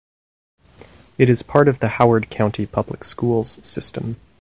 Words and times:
It 1.19 1.29
is 1.29 1.43
part 1.43 1.67
of 1.67 1.77
the 1.77 1.87
Howard 1.87 2.31
County 2.31 2.65
Public 2.65 3.03
Schools 3.03 3.59
system. 3.61 4.15